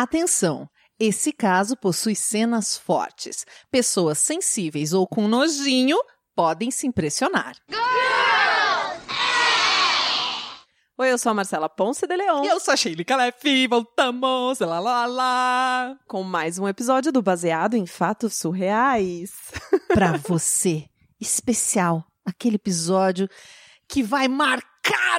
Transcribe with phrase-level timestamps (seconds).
[0.00, 0.70] Atenção!
[0.96, 3.44] Esse caso possui cenas fortes.
[3.68, 5.98] Pessoas sensíveis ou com nojinho
[6.36, 7.56] podem se impressionar.
[10.96, 12.44] Oi, eu sou a Marcela Ponce de Leon.
[12.44, 17.20] E eu sou a Sheila Calef, voltamos, lá lá lá, com mais um episódio do
[17.20, 19.32] Baseado em Fatos Surreais.
[19.88, 20.84] Pra você,
[21.20, 23.28] especial, aquele episódio
[23.88, 24.67] que vai marcar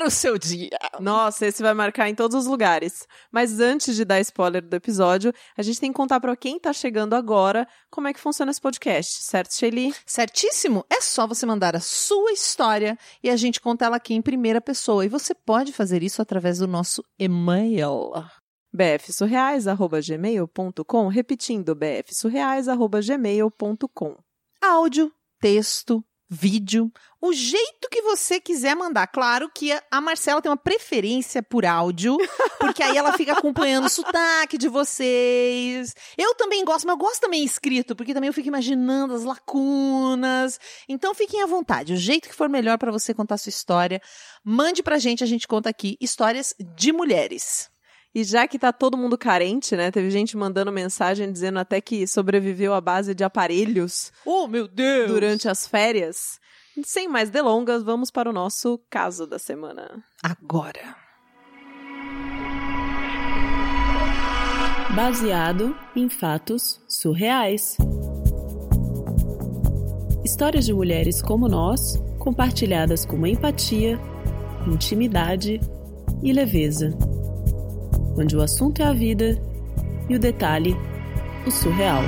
[0.10, 0.78] o seu dia.
[1.00, 3.08] Nossa, esse vai marcar em todos os lugares.
[3.32, 6.74] Mas antes de dar spoiler do episódio, a gente tem que contar para quem tá
[6.74, 9.96] chegando agora como é que funciona esse podcast, certo, Shelly?
[10.06, 10.86] Certíssimo.
[10.90, 14.60] É só você mandar a sua história e a gente conta ela aqui em primeira
[14.60, 15.06] pessoa.
[15.06, 18.12] E você pode fazer isso através do nosso e-mail
[18.74, 24.18] bfsurreais@gmail.com, repetindo bfsurreais@gmail.com.
[24.62, 29.08] Áudio, texto, vídeo, o jeito que você quiser mandar.
[29.08, 32.18] Claro que a Marcela tem uma preferência por áudio,
[32.60, 35.96] porque aí ela fica acompanhando o sotaque de vocês.
[36.18, 40.60] Eu também gosto, mas eu gosto também escrito, porque também eu fico imaginando as lacunas.
[40.88, 44.00] Então fiquem à vontade, o jeito que for melhor para você contar sua história,
[44.44, 47.70] mande pra gente, a gente conta aqui histórias de mulheres.
[48.14, 49.92] E já que tá todo mundo carente, né?
[49.92, 54.12] Teve gente mandando mensagem dizendo até que sobreviveu à base de aparelhos.
[54.26, 55.12] Oh, meu Deus!
[55.12, 56.40] Durante as férias.
[56.84, 60.04] Sem mais delongas, vamos para o nosso caso da semana.
[60.24, 60.96] Agora.
[64.96, 67.78] Baseado em fatos surreais.
[70.26, 74.00] Histórias de mulheres como nós, compartilhadas com empatia,
[74.68, 75.60] intimidade
[76.24, 76.98] e leveza
[78.18, 79.42] onde o assunto é a vida
[80.10, 80.76] e o detalhe,
[81.46, 82.04] o surreal.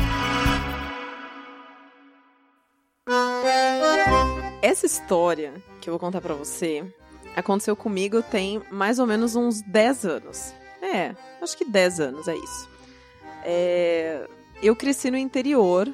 [4.62, 6.86] Essa história que eu vou contar para você
[7.36, 10.54] aconteceu comigo tem mais ou menos uns 10 anos.
[10.82, 12.70] É, acho que 10 anos é isso.
[13.44, 14.28] É,
[14.62, 15.92] eu cresci no interior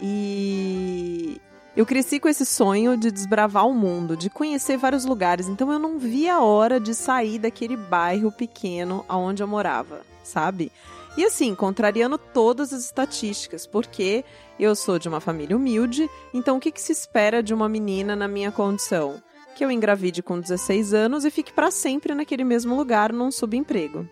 [0.00, 1.40] e
[1.76, 5.78] eu cresci com esse sonho de desbravar o mundo, de conhecer vários lugares, então eu
[5.78, 10.72] não via a hora de sair daquele bairro pequeno aonde eu morava, sabe?
[11.18, 14.24] E assim, contrariando todas as estatísticas, porque
[14.58, 18.16] eu sou de uma família humilde, então o que, que se espera de uma menina
[18.16, 19.22] na minha condição?
[19.54, 24.08] Que eu engravide com 16 anos e fique para sempre naquele mesmo lugar num subemprego.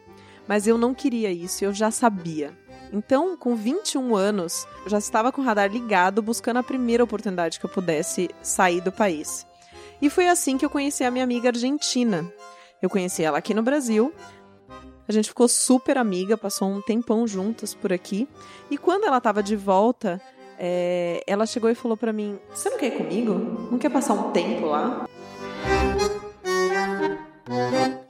[0.47, 2.53] Mas eu não queria isso, eu já sabia.
[2.95, 7.59] Então, com 21 anos, eu já estava com o radar ligado, buscando a primeira oportunidade
[7.59, 9.45] que eu pudesse sair do país.
[10.01, 12.25] E foi assim que eu conheci a minha amiga argentina.
[12.81, 14.15] Eu conheci ela aqui no Brasil.
[15.09, 18.29] A gente ficou super amiga, passou um tempão juntas por aqui.
[18.71, 20.21] E quando ela estava de volta,
[20.57, 23.35] é, ela chegou e falou para mim: Você não quer ir comigo?
[23.73, 25.05] Não quer passar um tempo lá?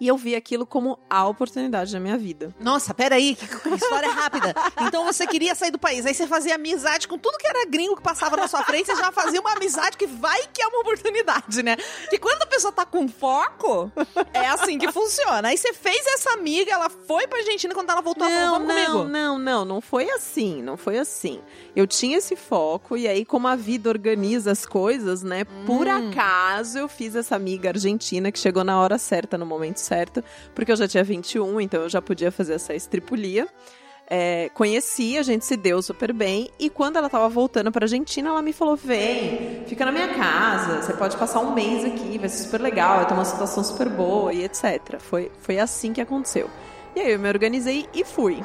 [0.04, 2.54] E eu vi aquilo como a oportunidade da minha vida.
[2.60, 3.44] Nossa, peraí, que
[3.74, 4.54] história rápida.
[4.82, 7.96] Então você queria sair do país, aí você fazia amizade com tudo que era gringo
[7.96, 10.80] que passava na sua frente, você já fazia uma amizade que vai que é uma
[10.80, 11.76] oportunidade, né?
[12.10, 13.90] Que quando a pessoa tá com foco,
[14.34, 15.48] é assim que funciona.
[15.48, 18.66] Aí você fez essa amiga, ela foi pra Argentina quando ela voltou, não, ela falou,
[18.68, 19.04] não, comigo.
[19.04, 21.40] Não, não, não foi assim, não foi assim.
[21.74, 25.44] Eu tinha esse foco e aí como a vida organiza as coisas, né?
[25.64, 26.10] Por Hum.
[26.10, 29.93] acaso eu fiz essa amiga argentina que chegou na hora certa, no momento certo,
[30.54, 33.46] porque eu já tinha 21, então eu já podia fazer essa estripulia.
[34.06, 36.50] É, conheci, a gente se deu super bem.
[36.58, 40.82] E quando ela tava voltando pra Argentina, ela me falou: vem, fica na minha casa,
[40.82, 43.88] você pode passar um mês aqui, vai ser super legal, vai ter uma situação super
[43.88, 44.98] boa e etc.
[44.98, 46.50] Foi, foi assim que aconteceu.
[46.94, 48.42] E aí eu me organizei e fui.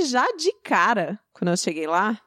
[0.00, 2.18] Que já de cara, quando eu cheguei lá,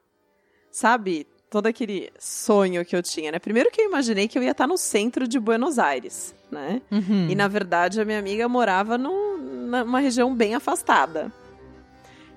[0.72, 3.40] sabe, todo aquele sonho que eu tinha, né?
[3.40, 6.82] Primeiro que eu imaginei que eu ia estar no centro de Buenos Aires, né?
[6.92, 7.30] Uhum.
[7.30, 11.32] E na verdade a minha amiga morava num, numa região bem afastada.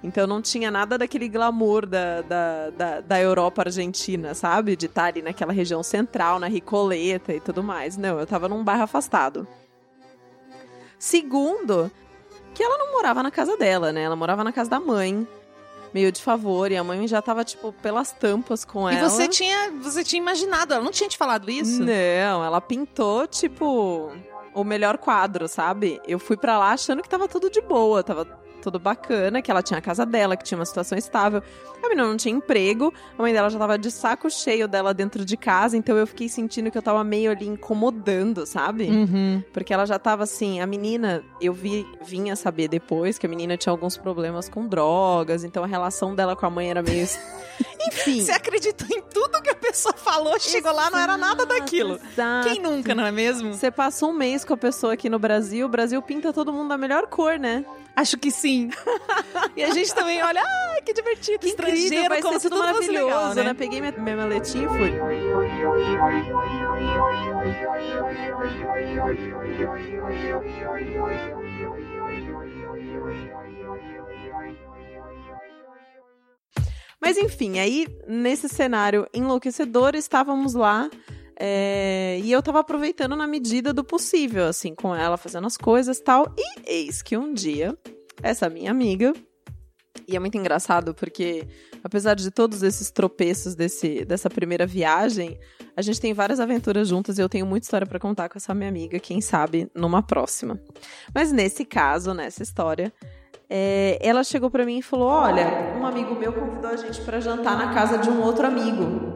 [0.03, 4.75] Então não tinha nada daquele glamour da, da, da, da Europa Argentina, sabe?
[4.75, 7.97] De estar ali naquela região central, na Ricoleta e tudo mais.
[7.99, 9.47] Não, eu tava num bairro afastado.
[10.99, 11.91] Segundo,
[12.57, 14.03] que ela não morava na casa dela, né?
[14.03, 15.29] Ela morava na casa da mãe,
[15.93, 19.09] meio de favor, e a mãe já tava, tipo, pelas tampas com E ela.
[19.11, 21.83] você tinha, você tinha imaginado, ela não tinha te falado isso?
[21.83, 24.11] Não, ela pintou, tipo,
[24.55, 26.01] o melhor quadro, sabe?
[26.09, 28.25] Eu fui pra lá achando que tava tudo de boa, tava
[28.67, 31.41] tudo bacana, que ela tinha a casa dela, que tinha uma situação estável.
[31.81, 35.25] A menina não tinha emprego, a mãe dela já tava de saco cheio dela dentro
[35.25, 38.91] de casa, então eu fiquei sentindo que eu tava meio ali incomodando, sabe?
[38.91, 39.41] Uhum.
[39.53, 43.57] Porque ela já tava assim, a menina, eu vi, vinha saber depois que a menina
[43.57, 47.07] tinha alguns problemas com drogas, então a relação dela com a mãe era meio.
[47.87, 48.25] Enfim.
[48.25, 52.01] Você acreditou em tudo que a pessoa falou, chegou lá, não era nada daquilo.
[52.13, 52.49] Exato.
[52.49, 53.55] Quem nunca, não é mesmo?
[53.55, 56.71] Você passa um mês com a pessoa aqui no Brasil, o Brasil pinta todo mundo
[56.71, 57.65] da melhor cor, né?
[57.97, 58.69] Acho que sim.
[59.57, 62.51] e a gente também olha, ah, que divertido, Que incrível, estrangeiro, vai como ser se
[62.51, 63.43] tudo maravilhoso, legal, né?
[63.45, 63.55] né?
[63.55, 64.93] Peguei minha, minha maletinha e fui.
[77.01, 80.91] Mas enfim, aí nesse cenário enlouquecedor estávamos lá
[81.39, 86.01] é, e eu tava aproveitando na medida do possível, assim, com ela fazendo as coisas
[86.01, 86.35] tal.
[86.37, 87.77] E eis que um dia,
[88.23, 89.13] essa minha amiga,
[90.09, 91.47] e é muito engraçado porque,
[91.83, 95.39] apesar de todos esses tropeços desse, dessa primeira viagem,
[95.77, 98.55] a gente tem várias aventuras juntas e eu tenho muita história pra contar com essa
[98.55, 100.61] minha amiga, quem sabe numa próxima.
[101.15, 102.93] Mas nesse caso, nessa história,
[103.49, 107.21] é, ela chegou pra mim e falou: Olha, um amigo meu convidou a gente pra
[107.21, 109.16] jantar na casa de um outro amigo.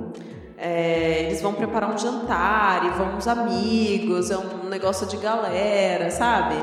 [0.63, 6.11] É, eles vão preparar um jantar e vão uns amigos, é um negócio de galera,
[6.11, 6.55] sabe?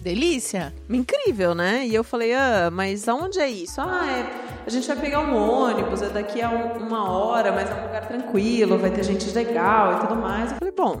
[0.00, 0.74] Delícia.
[0.90, 1.86] Incrível, né?
[1.86, 3.80] E eu falei, ah, mas aonde é isso?
[3.80, 7.70] Ah, é, a gente vai pegar um ônibus, é daqui a um- uma hora, mas
[7.70, 10.52] é um lugar tranquilo, vai ter gente legal e tudo mais.
[10.52, 11.00] Eu falei, bom.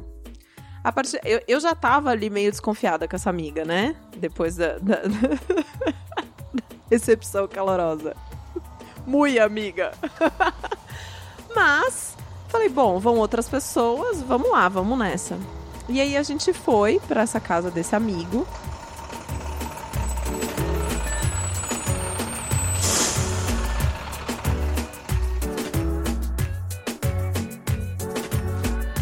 [0.82, 3.94] A partir, eu, eu já tava ali meio desconfiada com essa amiga, né?
[4.16, 8.14] Depois da, da, da recepção calorosa.
[9.06, 9.92] Muito amiga.
[11.56, 12.14] Mas,
[12.48, 15.38] falei, bom, vão outras pessoas, vamos lá, vamos nessa.
[15.88, 18.46] E aí a gente foi pra essa casa desse amigo.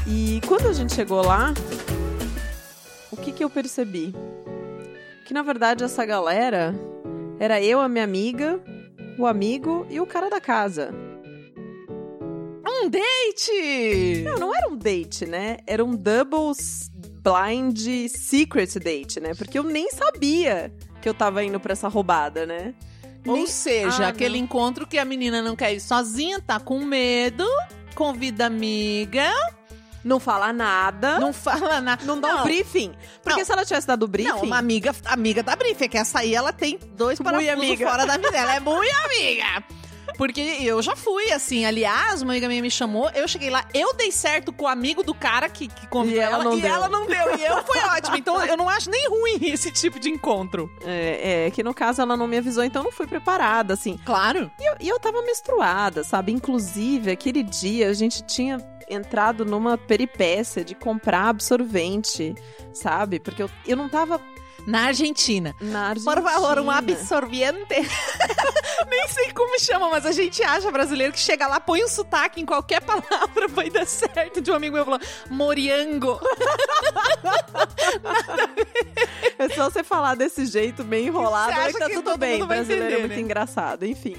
[0.06, 1.52] E quando a gente chegou lá,
[3.10, 4.14] o que que eu percebi?
[5.24, 6.72] Que na verdade essa galera
[7.40, 8.60] era eu, a minha amiga,
[9.18, 10.94] o amigo e o cara da casa.
[12.84, 14.22] Um date!
[14.24, 15.56] Não, não era um date, né?
[15.66, 16.52] Era um double
[17.22, 19.34] blind secret date, né?
[19.34, 22.74] Porque eu nem sabia que eu tava indo pra essa roubada, né?
[23.26, 24.44] Ou Nem- seja, Ah, aquele não.
[24.44, 27.46] encontro que a menina não quer ir sozinha, tá com medo,
[27.94, 29.30] convida amiga,
[30.04, 32.04] Não fala nada, não, não fala nada.
[32.16, 32.92] dá um briefing.
[33.22, 33.46] Porque Não.
[33.46, 36.52] se ela tivesse dado briefing, Não, uma amiga, amiga da briefing, que essa aí ela
[36.52, 37.88] tem dois parafusos amiga.
[37.88, 38.36] fora da vida.
[38.36, 39.64] Ela é muito amiga.
[40.16, 41.64] Porque eu já fui, assim.
[41.64, 45.02] Aliás, uma amiga minha me chamou, eu cheguei lá, eu dei certo com o amigo
[45.02, 46.74] do cara que, que convidou ela ela, não e deu.
[46.74, 47.38] ela não deu.
[47.38, 48.16] E eu fui ótimo.
[48.16, 50.70] Então eu não acho nem ruim esse tipo de encontro.
[50.84, 53.98] é, é, que no caso ela não me avisou, então eu não fui preparada, assim.
[54.04, 54.50] Claro.
[54.60, 56.32] E eu, e eu tava menstruada, sabe?
[56.32, 58.58] Inclusive, aquele dia a gente tinha
[58.88, 62.34] entrado numa peripécia de comprar absorvente,
[62.72, 63.18] sabe?
[63.18, 64.20] Porque eu, eu não tava
[64.66, 65.54] Na Argentina.
[65.60, 66.14] na Argentina.
[66.14, 67.66] Por favor, um absorvente.
[68.88, 72.40] Nem sei como chama, mas a gente acha brasileiro que chega lá, põe um sotaque
[72.40, 74.40] em qualquer palavra, vai dar certo.
[74.40, 75.00] De um amigo meu falou,
[75.30, 76.20] moriango.
[79.36, 82.44] É só você falar desse jeito bem enrolado, aí tá tudo bem.
[82.46, 83.20] Brasileiro é entender, muito né?
[83.20, 84.16] engraçado, enfim.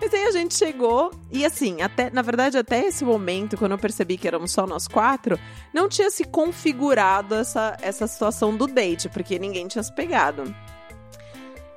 [0.00, 3.78] Mas aí a gente chegou e assim, até na verdade até esse momento, quando eu
[3.78, 5.38] percebi que éramos só nós quatro,
[5.72, 10.54] não tinha se configurado essa, essa situação do date, porque ninguém tinha se pegado.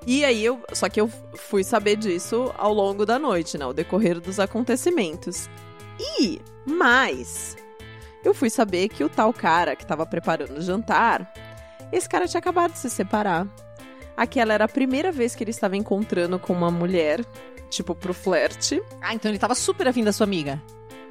[0.06, 3.74] E aí eu, só que eu fui saber disso ao longo da noite, né, ao
[3.74, 5.50] decorrer dos acontecimentos.
[6.00, 7.58] E mais,
[8.24, 11.32] eu fui saber que o tal cara que tava preparando o jantar,
[11.92, 13.48] esse cara tinha acabado de se separar.
[14.18, 17.24] Aquela era a primeira vez que ele estava encontrando com uma mulher,
[17.70, 18.82] tipo, pro flerte.
[19.00, 20.60] Ah, então ele tava super afim da sua amiga.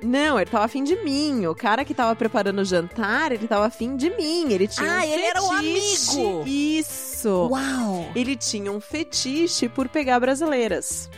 [0.03, 1.47] Não, ele tava afim de mim.
[1.47, 4.53] O cara que tava preparando o jantar, ele tava afim de mim.
[4.53, 6.21] Ele tinha Ah, um ele era o fetiche.
[6.21, 6.45] amigo.
[6.47, 7.49] Isso.
[7.51, 8.11] Uau!
[8.15, 11.09] Ele tinha um fetiche por pegar brasileiras.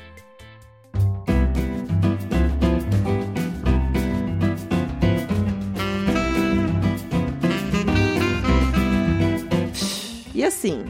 [10.35, 10.85] E assim,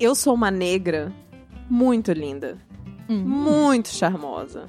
[0.00, 1.12] eu sou uma negra
[1.68, 2.58] muito linda,
[3.08, 3.18] Hum.
[3.24, 4.66] muito charmosa,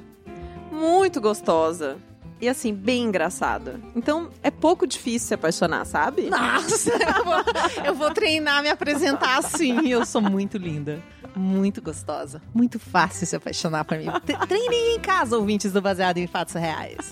[0.71, 1.97] muito gostosa
[2.41, 3.79] e assim, bem engraçada.
[3.95, 6.23] Então é pouco difícil se apaixonar, sabe?
[6.29, 9.87] Nossa, eu vou, eu vou treinar me apresentar assim.
[9.89, 11.01] Eu sou muito linda,
[11.35, 14.07] muito gostosa, muito fácil se apaixonar por mim.
[14.25, 17.11] Tre- Treinem em casa, ouvintes do Baseado em Fatos Reais.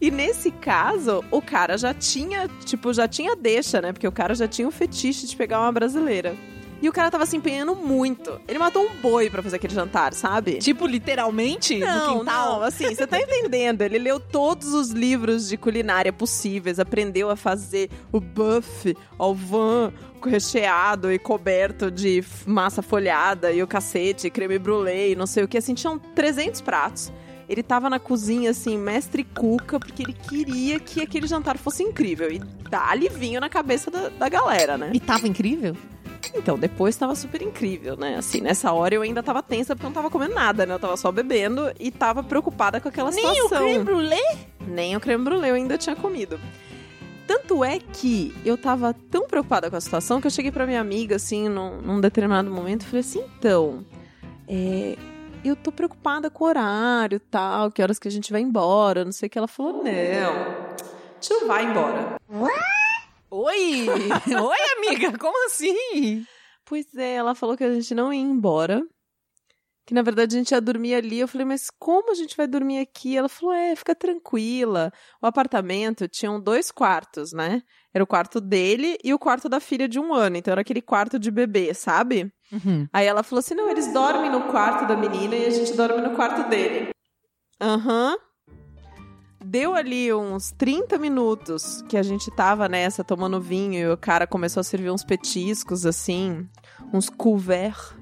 [0.00, 3.92] E nesse caso, o cara já tinha, tipo, já tinha deixa, né?
[3.92, 6.36] Porque o cara já tinha o fetiche de pegar uma brasileira.
[6.82, 8.38] E o cara tava se empenhando muito.
[8.46, 10.58] Ele matou um boi pra fazer aquele jantar, sabe?
[10.58, 11.78] Tipo, literalmente?
[11.78, 12.56] no Não, quintal?
[12.58, 13.80] não, assim, você tá entendendo.
[13.82, 19.92] Ele leu todos os livros de culinária possíveis, aprendeu a fazer o buff ao van
[20.24, 25.56] recheado e coberto de massa folhada e o cacete, creme brulee, não sei o que,
[25.56, 27.12] assim, tinham 300 pratos.
[27.48, 32.30] Ele tava na cozinha, assim, mestre cuca, porque ele queria que aquele jantar fosse incrível.
[32.32, 34.90] E dá-lhe vinho na cabeça da, da galera, né?
[34.92, 35.76] E tava incrível?
[36.34, 38.16] Então, depois tava super incrível, né?
[38.16, 40.74] Assim, nessa hora eu ainda tava tensa porque eu não tava comendo nada, né?
[40.74, 43.58] Eu tava só bebendo e tava preocupada com aquela Nem o situação.
[43.58, 44.38] creme brulee?
[44.66, 46.38] Nem o creme brulee eu ainda tinha comido.
[47.26, 50.80] Tanto é que eu tava tão preocupada com a situação que eu cheguei pra minha
[50.80, 53.84] amiga, assim, num, num determinado momento, e falei assim, então,
[54.46, 54.96] é,
[55.44, 59.04] eu tô preocupada com o horário e tal, que horas que a gente vai embora,
[59.04, 59.38] não sei o que.
[59.38, 62.16] Ela falou, não, a gente não vai embora.
[63.30, 63.86] Oi!
[64.28, 66.24] Oi, amiga, como assim?
[66.64, 68.82] Pois é, ela falou que a gente não ia embora.
[69.84, 71.20] Que na verdade a gente ia dormir ali.
[71.20, 73.16] Eu falei, mas como a gente vai dormir aqui?
[73.16, 74.92] Ela falou, é, fica tranquila.
[75.22, 77.62] O apartamento tinham dois quartos, né?
[77.94, 80.36] Era o quarto dele e o quarto da filha de um ano.
[80.36, 82.32] Então era aquele quarto de bebê, sabe?
[82.52, 82.88] Uhum.
[82.92, 86.00] Aí ela falou assim: não, eles dormem no quarto da menina e a gente dorme
[86.00, 86.90] no quarto dele.
[87.60, 88.16] Aham.
[89.48, 94.26] Deu ali uns 30 minutos que a gente tava nessa tomando vinho e o cara
[94.26, 96.48] começou a servir uns petiscos assim,
[96.92, 97.94] uns couverts.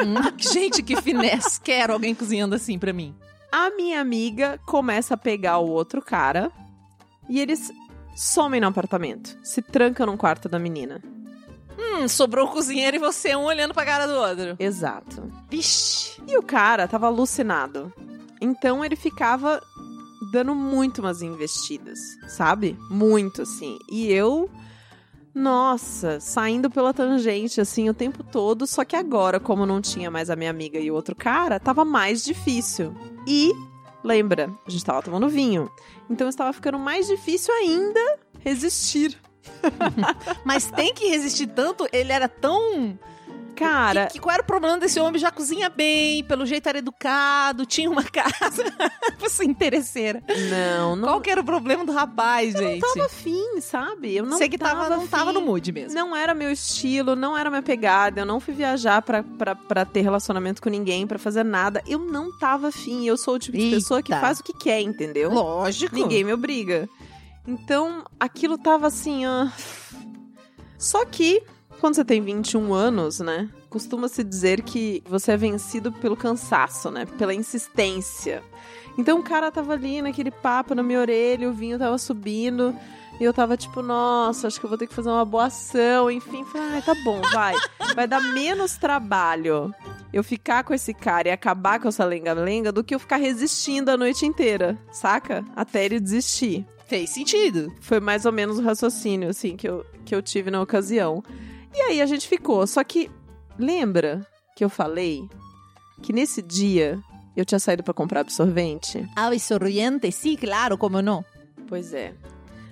[0.00, 1.60] Hum, Gente, que finesse.
[1.60, 3.12] Quero alguém cozinhando assim pra mim.
[3.50, 6.52] A minha amiga começa a pegar o outro cara
[7.28, 7.72] e eles
[8.14, 11.02] somem no apartamento, se trancam num quarto da menina.
[11.76, 14.54] Hum, sobrou o cozinheiro e você um olhando pra cara do outro.
[14.60, 15.28] Exato.
[15.50, 16.22] Vixe.
[16.28, 17.92] E o cara tava alucinado.
[18.40, 19.60] Então ele ficava
[20.34, 22.76] dando muito umas investidas, sabe?
[22.90, 23.78] Muito assim.
[23.88, 24.50] E eu,
[25.32, 30.30] nossa, saindo pela tangente assim o tempo todo, só que agora, como não tinha mais
[30.30, 32.92] a minha amiga e o outro cara, tava mais difícil.
[33.28, 33.52] E
[34.02, 35.70] lembra, a gente tava tomando vinho.
[36.10, 39.16] Então estava ficando mais difícil ainda resistir.
[40.44, 42.98] Mas tem que resistir tanto, ele era tão.
[43.54, 45.18] Cara, Que, que- qual era o problema desse homem?
[45.20, 48.64] Já cozinha bem, pelo jeito era educado, tinha uma casa.
[49.18, 50.22] Você interesseira.
[50.50, 52.80] não, não Qual que era o problema do rapaz, gente?
[52.80, 54.14] tava afim, sabe?
[54.16, 55.94] Eu não Você que tava, não tava no mood mesmo.
[55.98, 58.20] Não era meu estilo, não era minha pegada.
[58.20, 61.82] Eu não fui viajar pra, pra, pra ter relacionamento com ninguém, pra fazer nada.
[61.86, 63.06] Eu não tava afim.
[63.06, 63.76] Eu sou o tipo de Eita.
[63.76, 65.30] pessoa que faz o que quer, entendeu?
[65.32, 65.94] Lógico.
[65.94, 66.88] Ninguém me obriga.
[67.46, 69.46] Então, aquilo tava assim, ó.
[70.78, 71.42] Só que,
[71.84, 73.46] quando você tem 21 anos, né?
[73.68, 77.04] Costuma-se dizer que você é vencido pelo cansaço, né?
[77.04, 78.42] Pela insistência.
[78.96, 82.74] Então o cara tava ali naquele papo na minha orelha, o vinho tava subindo.
[83.20, 86.10] E eu tava tipo, nossa, acho que eu vou ter que fazer uma boa ação.
[86.10, 87.54] Enfim, falei, ai, tá bom, vai.
[87.94, 89.70] Vai dar menos trabalho
[90.10, 93.90] eu ficar com esse cara e acabar com essa lenga-lenga do que eu ficar resistindo
[93.90, 95.44] a noite inteira, saca?
[95.54, 96.66] Até ele desistir.
[96.86, 97.70] Fez sentido.
[97.82, 101.22] Foi mais ou menos o raciocínio, assim, que eu, que eu tive na ocasião.
[101.74, 102.66] E aí a gente ficou.
[102.66, 103.10] Só que,
[103.58, 104.26] lembra
[104.56, 105.28] que eu falei
[106.02, 106.98] que nesse dia
[107.36, 109.06] eu tinha saído pra comprar absorvente?
[109.16, 111.24] Ah, sorriente, sim, claro, como não.
[111.66, 112.14] Pois é.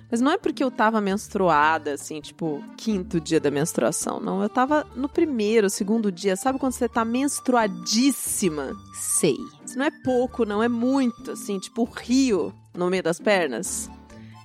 [0.09, 4.43] Mas não é porque eu tava menstruada, assim, tipo, quinto dia da menstruação, não.
[4.43, 6.35] Eu tava no primeiro, segundo dia.
[6.35, 8.73] Sabe quando você tá menstruadíssima?
[8.93, 9.35] Sei.
[9.65, 13.89] Isso não é pouco, não é muito, assim, tipo rio no meio das pernas.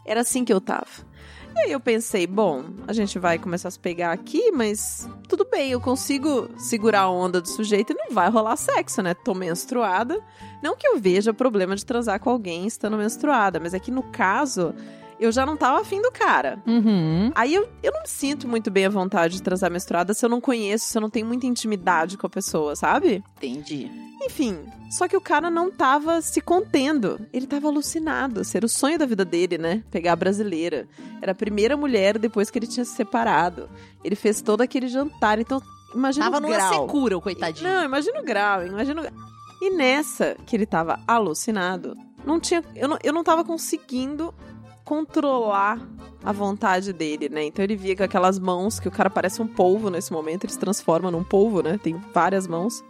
[0.06, 1.06] Era assim que eu tava.
[1.55, 5.45] E aí eu pensei, bom, a gente vai começar a se pegar aqui, mas tudo
[5.45, 9.14] bem, eu consigo segurar a onda do sujeito e não vai rolar sexo, né?
[9.14, 10.23] Tô menstruada.
[10.62, 14.02] Não que eu veja problema de transar com alguém estando menstruada, mas é que no
[14.02, 14.75] caso,
[15.20, 16.62] eu já não tava afim do cara.
[16.66, 17.30] Uhum.
[17.34, 20.28] Aí eu, eu não me sinto muito bem à vontade de transar menstruada se eu
[20.28, 23.22] não conheço, se eu não tenho muita intimidade com a pessoa, sabe?
[23.37, 23.90] Entendi.
[24.22, 24.58] Enfim,
[24.90, 27.20] só que o cara não tava se contendo.
[27.32, 28.44] Ele tava alucinado.
[28.44, 29.82] Ser o sonho da vida dele, né?
[29.90, 30.88] Pegar a brasileira.
[31.22, 33.68] Era a primeira mulher depois que ele tinha se separado.
[34.02, 35.38] Ele fez todo aquele jantar.
[35.38, 35.62] Então,
[35.94, 36.87] imagina Tava o numa grau.
[36.87, 37.68] secura, o coitadinho.
[37.68, 39.64] Não, imagina o grau, imagina o.
[39.64, 44.32] E nessa que ele tava alucinado, não tinha, eu, não, eu não tava conseguindo
[44.88, 45.87] controlar
[46.25, 47.45] a vontade dele, né?
[47.45, 50.52] Então ele via com aquelas mãos, que o cara parece um polvo nesse momento, ele
[50.54, 51.76] se transforma num polvo, né?
[51.76, 52.83] Tem várias mãos.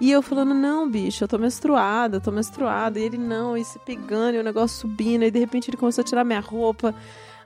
[0.00, 3.00] E eu falando, não, bicho, eu tô menstruada, eu tô menstruada.
[3.00, 5.24] E ele, não, e se pegando, e o negócio subindo.
[5.24, 6.94] E de repente ele começou a tirar minha roupa.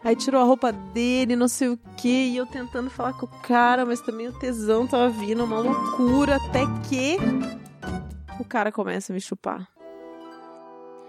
[0.04, 2.26] Aí tirou a roupa dele, não sei o que.
[2.26, 6.36] E eu tentando falar com o cara, mas também o tesão tava vindo, uma loucura.
[6.36, 7.16] Até que
[8.38, 9.66] o cara começa a me chupar.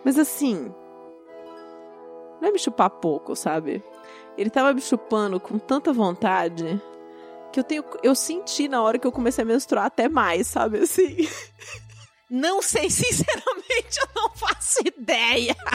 [0.05, 0.71] Mas assim,
[2.45, 3.83] não é me chupar pouco, sabe?
[4.37, 6.79] Ele tava me chupando com tanta vontade
[7.51, 7.83] que eu tenho.
[8.03, 11.27] Eu senti na hora que eu comecei a menstruar até mais, sabe assim?
[12.29, 15.55] Não sei, sinceramente, eu não faço ideia.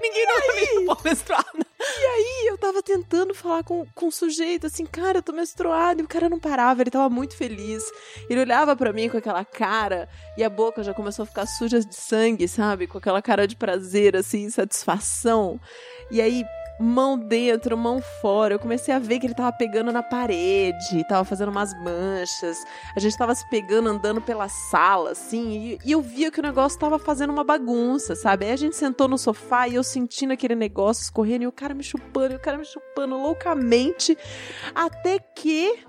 [0.00, 1.66] Ninguém nunca me chamou menstruada.
[1.96, 6.00] E aí eu tava tentando falar com, com o sujeito, assim, cara, eu tô menstruado.
[6.00, 7.84] E o cara não parava, ele tava muito feliz.
[8.28, 11.80] Ele olhava para mim com aquela cara e a boca já começou a ficar suja
[11.80, 12.86] de sangue, sabe?
[12.86, 15.60] Com aquela cara de prazer, assim, satisfação.
[16.10, 16.44] E aí
[16.78, 18.54] mão dentro, mão fora.
[18.54, 22.58] Eu comecei a ver que ele tava pegando na parede, tava fazendo umas manchas.
[22.96, 26.42] A gente tava se pegando andando pela sala, assim, e, e, eu via que o
[26.42, 28.46] negócio tava fazendo uma bagunça, sabe?
[28.46, 31.74] Aí a gente sentou no sofá e eu sentindo aquele negócio escorrendo e o cara
[31.74, 34.16] me chupando, e o cara me chupando loucamente,
[34.74, 35.88] até que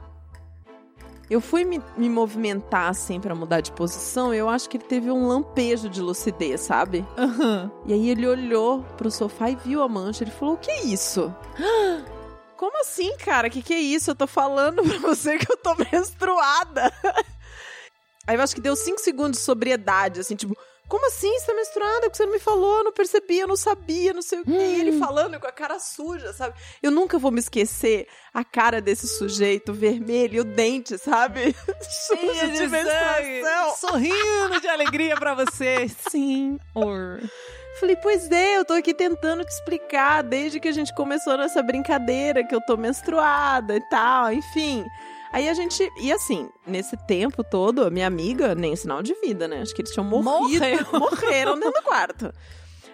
[1.30, 5.12] eu fui me, me movimentar assim para mudar de posição, eu acho que ele teve
[5.12, 7.06] um lampejo de lucidez, sabe?
[7.18, 7.70] Uhum.
[7.86, 10.24] E aí ele olhou pro sofá e viu a mancha.
[10.24, 11.34] Ele falou: O que é isso?
[12.58, 13.48] Como assim, cara?
[13.48, 14.12] O que, que é isso?
[14.12, 16.92] Eu tô falando pra você que eu tô menstruada.
[18.28, 20.56] Aí eu acho que deu cinco segundos de sobriedade, assim, tipo,
[20.90, 21.32] como assim?
[21.40, 22.02] Você tá menstruada?
[22.02, 24.52] Porque você não me falou, eu não percebi, eu não sabia, não sei o quê.
[24.52, 24.76] Hum.
[24.76, 25.00] E ele hum.
[25.00, 26.56] falando com a cara suja, sabe?
[26.82, 31.56] Eu nunca vou me esquecer a cara desse sujeito vermelho e o dente, sabe?
[32.08, 33.76] Cheia de, de menstruação.
[33.78, 35.88] Sorrindo de alegria para você.
[36.10, 37.22] Sim, or.
[37.80, 41.62] Falei, pois é, eu tô aqui tentando te explicar desde que a gente começou nessa
[41.62, 44.86] brincadeira que eu tô menstruada e tal, enfim.
[45.32, 45.90] Aí a gente.
[46.02, 49.62] E assim, nesse tempo todo, a minha amiga, nem sinal de vida, né?
[49.62, 50.60] Acho que eles tinham morrido.
[50.60, 52.34] Morreram, morreram dentro do quarto.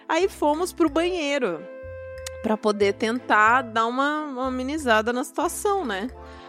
[0.08, 1.60] Aí fomos pro banheiro
[2.42, 6.08] para poder tentar dar uma, uma amenizada na situação, né?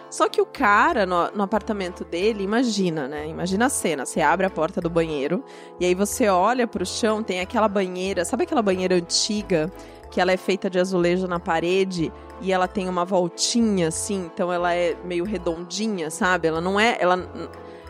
[0.09, 3.27] Só que o cara, no, no, apartamento dele, imagina, né?
[3.27, 4.05] Imagina a cena.
[4.05, 5.43] Você abre a porta do banheiro
[5.79, 9.71] e aí você olha pro chão, tem aquela banheira, sabe aquela banheira antiga
[10.09, 12.11] que ela é feita de azulejo na parede
[12.41, 16.47] e ela tem uma voltinha assim, então ela é meio redondinha, sabe?
[16.47, 17.17] Ela não é, ela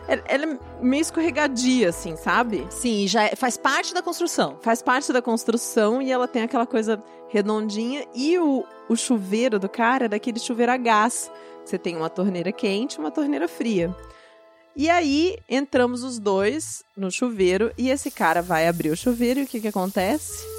[0.08, 2.66] ela é meio escorregadia, assim, sabe?
[2.70, 4.56] Sim, já é, faz parte da construção.
[4.62, 8.06] Faz parte da construção e ela tem aquela coisa redondinha.
[8.14, 11.30] E o, o chuveiro do cara é daquele chuveiro a gás.
[11.62, 13.94] Você tem uma torneira quente e uma torneira fria.
[14.74, 19.42] E aí entramos os dois no chuveiro e esse cara vai abrir o chuveiro e
[19.42, 20.57] o que que acontece?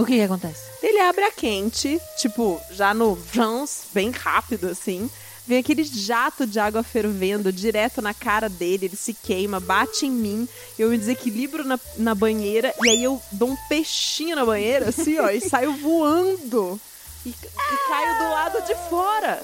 [0.00, 0.62] O que, que acontece?
[0.82, 5.10] Ele abre a quente, tipo, já no Vans, bem rápido assim.
[5.46, 10.10] Vem aquele jato de água fervendo direto na cara dele, ele se queima, bate em
[10.10, 14.88] mim, eu me desequilibro na, na banheira e aí eu dou um peixinho na banheira,
[14.88, 16.80] assim, ó, e saio voando.
[17.26, 19.42] E, e caio do lado de fora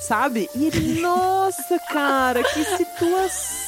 [0.00, 0.48] sabe?
[0.54, 3.60] E ele, nossa, cara, que situação!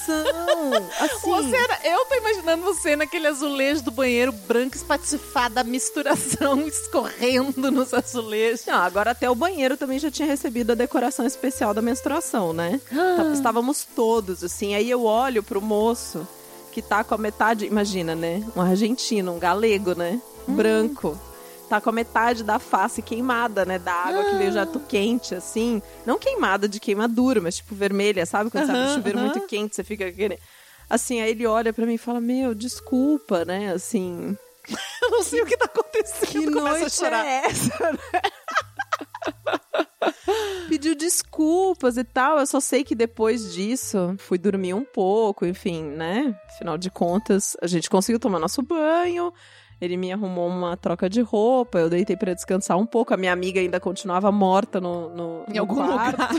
[1.00, 1.30] Assim.
[1.30, 7.70] Você era, eu tô imaginando você naquele azulejo do banheiro branco espatifado, a misturação escorrendo
[7.70, 8.66] nos azulejos.
[8.66, 12.80] Não, agora até o banheiro também já tinha recebido a decoração especial da menstruação, né?
[12.90, 13.30] Ah.
[13.32, 14.74] Estávamos todos, assim.
[14.74, 16.26] Aí eu olho pro moço
[16.72, 18.42] que tá com a metade, imagina, né?
[18.56, 20.20] Um argentino, um galego, né?
[20.48, 20.54] Hum.
[20.54, 21.18] Branco
[21.72, 23.78] tá com a metade da face queimada, né?
[23.78, 25.80] Da água que veio jato quente, assim.
[26.04, 28.50] Não queimada de queimadura, mas tipo vermelha, sabe?
[28.50, 29.24] Quando uhum, tá chuveiro uhum.
[29.24, 30.38] muito quente, você fica aquele.
[30.90, 33.72] Assim, aí ele olha para mim e fala: Meu, desculpa, né?
[33.72, 34.36] Assim.
[35.02, 36.30] Eu não sei o que tá acontecendo.
[36.30, 37.24] Que noite a chorar.
[37.24, 37.98] é essa, né?
[40.68, 42.38] Pediu desculpas e tal.
[42.38, 46.38] Eu só sei que depois disso fui dormir um pouco, enfim, né?
[46.50, 49.32] Afinal de contas, a gente conseguiu tomar nosso banho.
[49.82, 53.12] Ele me arrumou uma troca de roupa, eu deitei para descansar um pouco.
[53.12, 56.20] A minha amiga ainda continuava morta no, no, em no algum quarto.
[56.20, 56.30] lugar.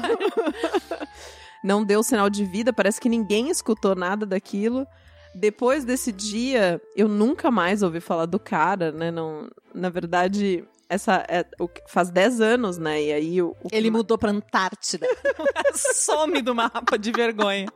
[1.62, 4.88] Não deu sinal de vida, parece que ninguém escutou nada daquilo.
[5.36, 9.12] Depois desse dia, eu nunca mais ouvi falar do cara, né?
[9.12, 11.46] Não, na verdade, essa é,
[11.88, 13.04] faz 10 anos, né?
[13.04, 15.06] E aí o, o ele mudou para Antártida.
[15.76, 17.68] Some do mapa de vergonha.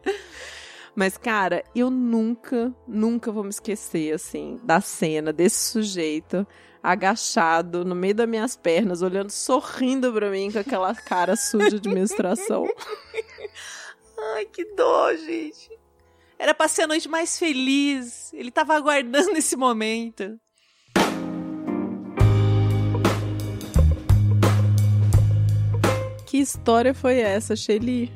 [0.98, 6.46] Mas, cara, eu nunca, nunca vou me esquecer, assim, da cena desse sujeito
[6.82, 11.88] agachado no meio das minhas pernas, olhando, sorrindo pra mim com aquela cara suja de
[11.88, 12.68] menstruação.
[14.34, 15.70] Ai, que dó, gente.
[16.40, 18.34] Era pra ser a noite mais feliz.
[18.34, 20.40] Ele tava aguardando esse momento.
[26.26, 28.12] Que história foi essa, Shelly?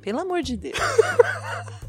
[0.00, 0.78] Pelo amor de Deus.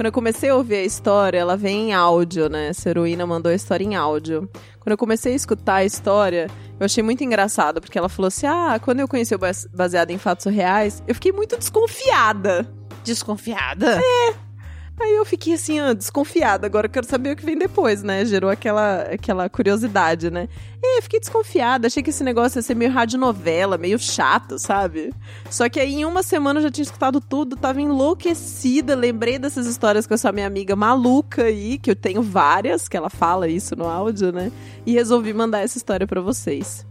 [0.00, 2.68] Quando eu comecei a ouvir a história, ela vem em áudio, né?
[2.68, 4.48] Essa heroína mandou a história em áudio.
[4.78, 6.46] Quando eu comecei a escutar a história,
[6.78, 9.38] eu achei muito engraçado, porque ela falou assim: ah, quando eu conheci o
[9.74, 12.66] baseado em fatos reais, eu fiquei muito desconfiada.
[13.04, 14.00] Desconfiada?
[14.00, 14.49] É.
[15.00, 16.66] Aí eu fiquei assim, desconfiada.
[16.66, 18.22] Agora eu quero saber o que vem depois, né?
[18.26, 20.46] Gerou aquela, aquela curiosidade, né?
[20.82, 21.86] E eu fiquei desconfiada.
[21.86, 25.10] Achei que esse negócio ia ser meio radionovela, meio chato, sabe?
[25.48, 28.94] Só que aí em uma semana eu já tinha escutado tudo, tava enlouquecida.
[28.94, 33.08] Lembrei dessas histórias com essa minha amiga maluca aí, que eu tenho várias, que ela
[33.08, 34.52] fala isso no áudio, né?
[34.84, 36.86] E resolvi mandar essa história para vocês.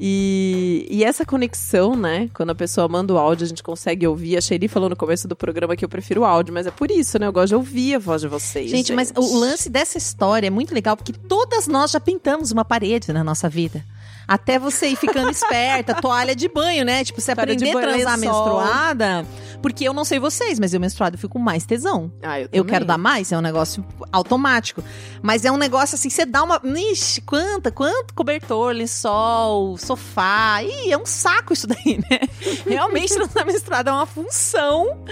[0.00, 2.28] E, e essa conexão, né?
[2.34, 4.36] Quando a pessoa manda o áudio, a gente consegue ouvir.
[4.36, 6.90] A Sherry falou no começo do programa que eu prefiro o áudio, mas é por
[6.90, 7.26] isso, né?
[7.26, 8.70] Eu gosto de ouvir a voz de vocês.
[8.70, 12.50] Gente, Gente, mas o lance dessa história é muito legal, porque todas nós já pintamos
[12.50, 13.84] uma parede na nossa vida.
[14.26, 17.04] Até você ir ficando esperta, toalha de banho, né?
[17.04, 19.26] Tipo, você Toalha aprender a transar menstruada.
[19.62, 22.12] Porque eu não sei vocês, mas eu menstruada eu fico com mais tesão.
[22.22, 24.82] Ah, eu, Eu quero dar mais, é um negócio automático.
[25.22, 26.60] Mas é um negócio assim, você dá uma.
[26.92, 30.62] Ixi, quanta, quanto cobertor, lençol, sofá.
[30.62, 32.18] Ih, é um saco isso daí, né?
[32.66, 35.04] Realmente, transar menstruada é uma função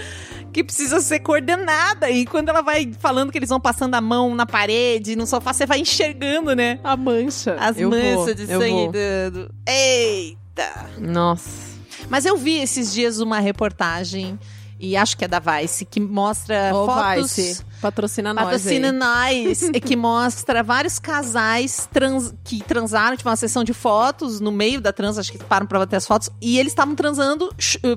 [0.51, 2.09] que precisa ser coordenada.
[2.09, 5.53] E quando ela vai falando que eles vão passando a mão na parede, no sofá,
[5.53, 6.79] você vai enxergando, né?
[6.83, 7.55] A mancha.
[7.59, 9.49] As Eu manchas vou, de eu sangue.
[9.65, 10.89] Eita!
[10.99, 11.70] Nossa.
[12.11, 14.37] Mas eu vi esses dias uma reportagem,
[14.77, 17.35] e acho que é da Vice, que mostra Ô, fotos.
[17.37, 23.35] Vice, patrocina nós Patrocina nós, e que mostra vários casais trans- que transaram, tipo, uma
[23.37, 26.59] sessão de fotos no meio da trans, acho que param pra bater as fotos, e
[26.59, 27.49] eles estavam transando,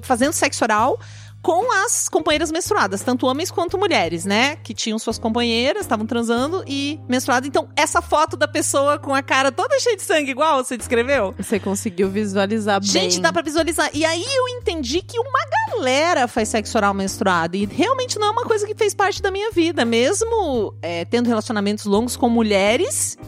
[0.03, 1.00] fazendo sexo oral
[1.45, 4.57] com as companheiras menstruadas, tanto homens quanto mulheres, né?
[4.57, 7.47] Que tinham suas companheiras, estavam transando e menstruadas.
[7.47, 11.35] Então, essa foto da pessoa com a cara toda cheia de sangue, igual você descreveu,
[11.39, 12.89] Você conseguiu visualizar bem.
[12.89, 13.91] Gente, dá pra visualizar.
[13.93, 17.57] E aí eu entendi que uma galera faz sexo oral menstruado.
[17.57, 19.85] E realmente não é uma coisa que fez parte da minha vida.
[19.85, 23.19] Mesmo é, tendo relacionamentos longos com mulheres,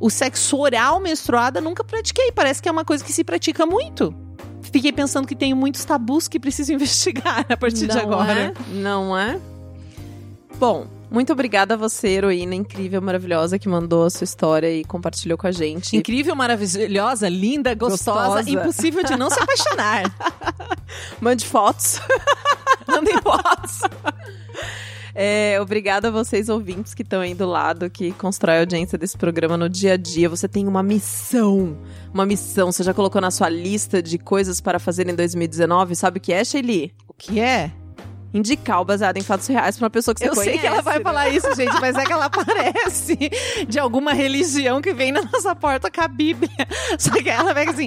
[0.00, 2.32] o sexo oral menstruada nunca pratiquei.
[2.32, 4.14] Parece que é uma coisa que se pratica muito.
[4.62, 8.40] Fiquei pensando que tenho muitos tabus que preciso investigar a partir de Não agora.
[8.40, 8.54] É?
[8.74, 9.38] Não é?
[10.58, 15.36] Bom, muito obrigada a você, heroína incrível, maravilhosa, que mandou a sua história e compartilhou
[15.36, 15.96] com a gente.
[15.96, 18.50] Incrível, maravilhosa, linda, gostosa, Gostosa.
[18.50, 20.04] impossível de não se apaixonar.
[21.20, 22.00] Mande fotos.
[22.86, 23.80] Mandem fotos.
[25.14, 29.16] É, obrigada a vocês, ouvintes, que estão aí do lado, que constrói a audiência desse
[29.16, 30.28] programa no dia a dia.
[30.28, 31.76] Você tem uma missão.
[32.12, 32.70] Uma missão.
[32.70, 35.96] Você já colocou na sua lista de coisas para fazer em 2019?
[35.96, 36.94] Sabe o que é, Shelly?
[37.08, 37.72] O que é?
[38.32, 40.50] Indicar o baseado em fatos reais para uma pessoa que você Eu conhece.
[40.50, 41.02] sei que ela vai né?
[41.04, 43.16] falar isso, gente, mas é que ela parece
[43.66, 46.50] de alguma religião que vem na nossa porta com a Bíblia.
[46.98, 47.86] Só que ela vem assim: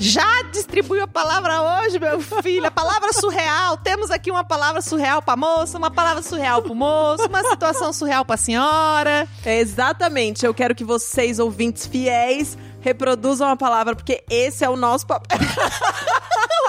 [0.00, 3.76] já distribuiu a palavra hoje, meu filho, a palavra surreal.
[3.76, 8.24] Temos aqui uma palavra surreal pra moça, uma palavra surreal pro moço, uma situação surreal
[8.24, 9.28] pra senhora.
[9.44, 10.46] É, exatamente.
[10.46, 15.38] Eu quero que vocês, ouvintes fiéis, reproduzam a palavra, porque esse é o nosso papel.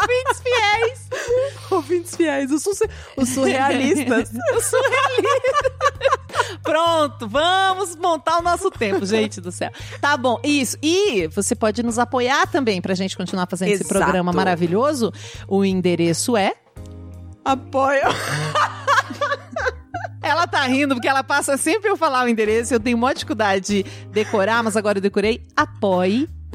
[0.02, 1.05] Ouvintes fiéis.
[1.72, 4.32] ouvintes fiéis, os, surre- os surrealistas.
[6.64, 9.72] Pronto, vamos montar o nosso tempo, gente do céu.
[10.02, 10.78] Tá bom, isso.
[10.82, 14.00] E você pode nos apoiar também pra gente continuar fazendo esse Exato.
[14.00, 15.12] programa maravilhoso.
[15.48, 16.54] O endereço é.
[17.44, 18.02] Apoio.
[20.22, 22.74] Ela tá rindo porque ela passa sempre eu falar o endereço.
[22.74, 25.46] Eu tenho maior dificuldade de decorar, mas agora eu decorei.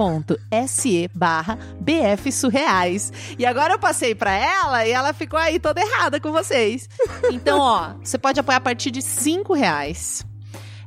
[0.00, 3.12] apoie.se barra BF Surreais.
[3.38, 6.88] E agora eu passei pra ela e ela ficou aí toda errada com vocês.
[7.30, 10.24] Então, ó, você pode apoiar a partir de cinco reais.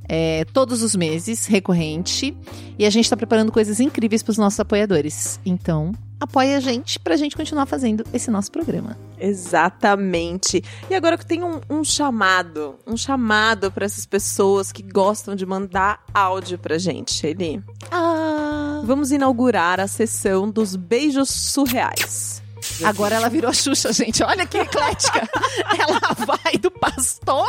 [0.10, 2.36] é, todos os meses, recorrente.
[2.78, 5.40] E a gente tá preparando coisas incríveis pros nossos apoiadores.
[5.46, 8.98] Então, apoie a gente pra gente continuar fazendo esse nosso programa.
[9.20, 10.64] Exatamente.
[10.90, 15.46] E agora que tem um, um chamado, um chamado para essas pessoas que gostam de
[15.46, 17.64] mandar áudio pra gente, Eli.
[17.92, 18.33] Ah!
[18.84, 22.44] Vamos inaugurar a sessão dos beijos surreais.
[22.84, 24.24] Agora ela virou Xuxa, gente.
[24.24, 25.30] Olha que eclética.
[25.80, 27.48] ela vai do pastor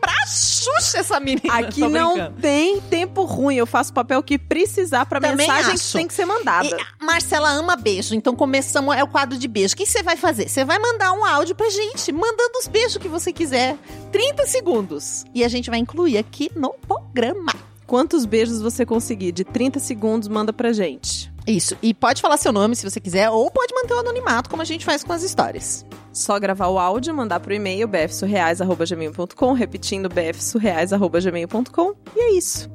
[0.00, 1.54] pra Xuxa, essa menina.
[1.58, 2.40] Aqui Tô não brincando.
[2.40, 3.56] tem tempo ruim.
[3.56, 5.86] Eu faço o papel que precisar pra Também mensagem acho.
[5.86, 6.66] que tem que ser mandada.
[6.66, 9.74] E a Marcela ama beijo, então começamos, é o quadro de beijo.
[9.74, 10.48] O que você vai fazer?
[10.48, 13.76] Você vai mandar um áudio pra gente, mandando os beijos que você quiser.
[14.12, 15.24] 30 segundos.
[15.34, 17.52] E a gente vai incluir aqui no programa.
[17.94, 19.30] Quantos beijos você conseguir?
[19.30, 21.32] De 30 segundos, manda pra gente.
[21.46, 21.76] Isso.
[21.80, 24.64] E pode falar seu nome se você quiser, ou pode manter o anonimato, como a
[24.64, 25.86] gente faz com as histórias.
[26.12, 31.94] Só gravar o áudio, mandar pro e-mail bfsurreais.gmail.com, repetindo bfsurreais.gmail.com.
[32.16, 32.68] E é isso.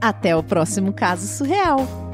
[0.00, 2.13] Até o próximo caso surreal.